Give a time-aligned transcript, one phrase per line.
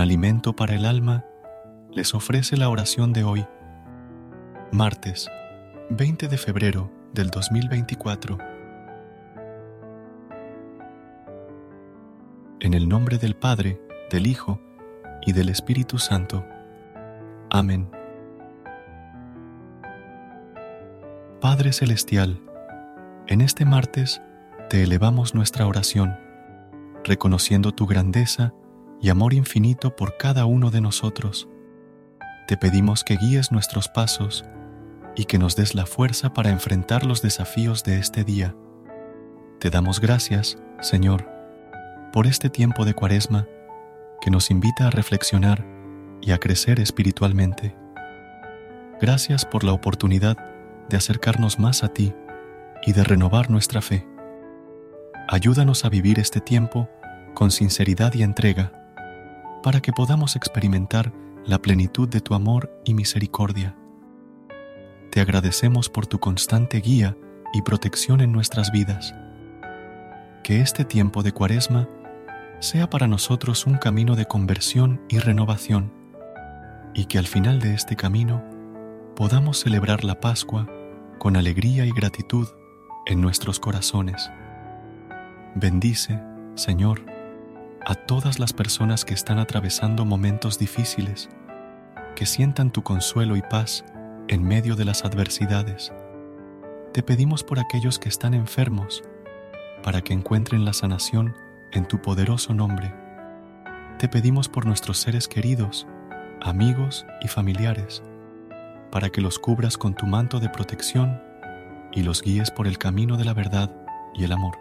[0.00, 1.24] alimento para el alma
[1.92, 3.46] les ofrece la oración de hoy,
[4.72, 5.28] martes
[5.90, 8.38] 20 de febrero del 2024.
[12.60, 14.60] En el nombre del Padre, del Hijo
[15.26, 16.44] y del Espíritu Santo.
[17.50, 17.90] Amén.
[21.40, 22.40] Padre Celestial,
[23.26, 24.22] en este martes
[24.68, 26.16] te elevamos nuestra oración,
[27.02, 28.54] reconociendo tu grandeza
[29.00, 31.48] y amor infinito por cada uno de nosotros.
[32.46, 34.44] Te pedimos que guíes nuestros pasos
[35.16, 38.54] y que nos des la fuerza para enfrentar los desafíos de este día.
[39.58, 41.28] Te damos gracias, Señor,
[42.12, 43.46] por este tiempo de cuaresma
[44.20, 45.64] que nos invita a reflexionar
[46.20, 47.74] y a crecer espiritualmente.
[49.00, 50.36] Gracias por la oportunidad
[50.88, 52.12] de acercarnos más a ti
[52.84, 54.06] y de renovar nuestra fe.
[55.28, 56.88] Ayúdanos a vivir este tiempo
[57.34, 58.79] con sinceridad y entrega
[59.62, 61.12] para que podamos experimentar
[61.44, 63.76] la plenitud de tu amor y misericordia.
[65.10, 67.16] Te agradecemos por tu constante guía
[67.52, 69.14] y protección en nuestras vidas.
[70.42, 71.88] Que este tiempo de cuaresma
[72.60, 75.92] sea para nosotros un camino de conversión y renovación,
[76.94, 78.42] y que al final de este camino
[79.16, 80.68] podamos celebrar la Pascua
[81.18, 82.48] con alegría y gratitud
[83.06, 84.30] en nuestros corazones.
[85.54, 86.20] Bendice,
[86.54, 87.02] Señor,
[87.90, 91.28] a todas las personas que están atravesando momentos difíciles,
[92.14, 93.84] que sientan tu consuelo y paz
[94.28, 95.92] en medio de las adversidades.
[96.92, 99.02] Te pedimos por aquellos que están enfermos,
[99.82, 101.34] para que encuentren la sanación
[101.72, 102.94] en tu poderoso nombre.
[103.98, 105.88] Te pedimos por nuestros seres queridos,
[106.40, 108.04] amigos y familiares,
[108.92, 111.20] para que los cubras con tu manto de protección
[111.90, 113.74] y los guíes por el camino de la verdad
[114.14, 114.56] y el amor.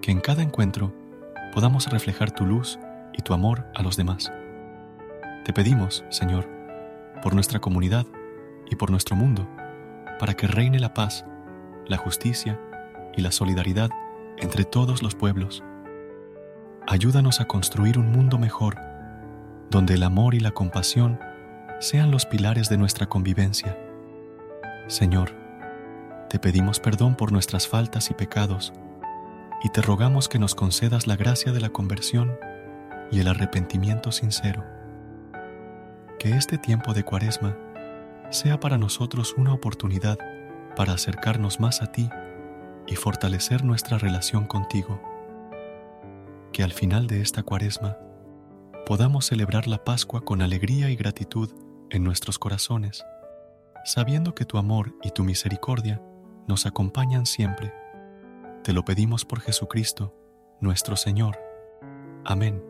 [0.00, 1.00] Que en cada encuentro
[1.52, 2.78] podamos reflejar tu luz
[3.12, 4.32] y tu amor a los demás.
[5.44, 6.48] Te pedimos, Señor,
[7.22, 8.06] por nuestra comunidad
[8.70, 9.46] y por nuestro mundo,
[10.18, 11.24] para que reine la paz,
[11.86, 12.58] la justicia
[13.14, 13.90] y la solidaridad
[14.38, 15.62] entre todos los pueblos.
[16.86, 18.76] Ayúdanos a construir un mundo mejor,
[19.70, 21.20] donde el amor y la compasión
[21.80, 23.76] sean los pilares de nuestra convivencia.
[24.86, 25.32] Señor,
[26.30, 28.72] te pedimos perdón por nuestras faltas y pecados,
[29.62, 32.36] y te rogamos que nos concedas la gracia de la conversión
[33.10, 34.64] y el arrepentimiento sincero.
[36.18, 37.56] Que este tiempo de cuaresma
[38.30, 40.18] sea para nosotros una oportunidad
[40.74, 42.08] para acercarnos más a ti
[42.86, 45.00] y fortalecer nuestra relación contigo.
[46.52, 47.98] Que al final de esta cuaresma
[48.84, 51.50] podamos celebrar la Pascua con alegría y gratitud
[51.90, 53.04] en nuestros corazones,
[53.84, 56.02] sabiendo que tu amor y tu misericordia
[56.48, 57.72] nos acompañan siempre
[58.62, 60.14] te lo pedimos por Jesucristo,
[60.60, 61.38] nuestro Señor.
[62.24, 62.62] Amén.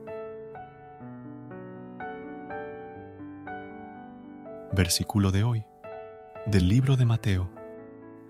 [4.72, 5.64] Versículo de hoy,
[6.46, 7.50] del libro de Mateo,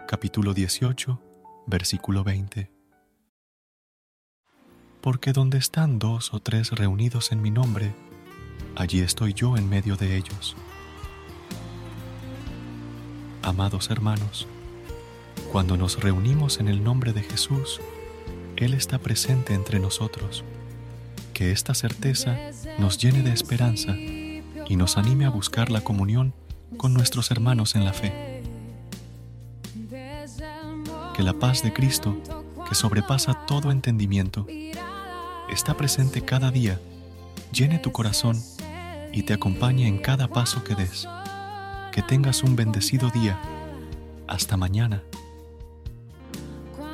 [0.09, 1.21] capítulo 18,
[1.67, 2.73] versículo 20.
[5.03, 7.93] porque donde están dos o tres reunidos en mi nombre,
[8.77, 10.57] allí estoy yo en medio de ellos.
[13.43, 14.47] Amados hermanos,
[15.53, 17.79] cuando nos reunimos en el nombre de Jesús,
[18.57, 20.45] Él está presente entre nosotros.
[21.35, 22.39] Que esta certeza
[22.79, 26.33] nos llene de esperanza y nos anime a buscar la comunión
[26.79, 28.43] con nuestros hermanos en la fe.
[31.15, 32.17] Que la paz de Cristo,
[32.67, 34.47] que sobrepasa todo entendimiento,
[35.51, 36.81] está presente cada día,
[37.53, 38.43] llene tu corazón
[39.13, 41.07] y te acompañe en cada paso que des.
[41.93, 43.39] Que tengas un bendecido día.
[44.27, 45.03] Hasta mañana.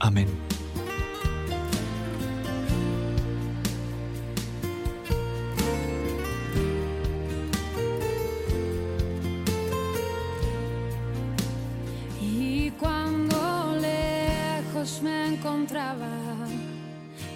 [0.00, 0.28] Amén.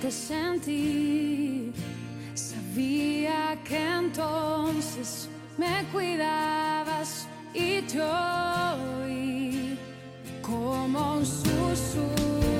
[0.01, 1.73] te sentí,
[2.35, 5.29] sabía que entonces
[5.59, 9.10] me cuidabas y oí
[10.51, 12.60] como un susurro